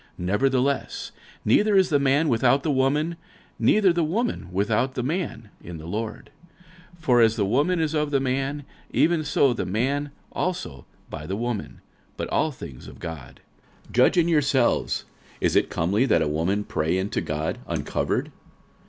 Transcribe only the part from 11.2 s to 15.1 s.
the woman; but all things of God. 46:011:013 Judge in yourselves: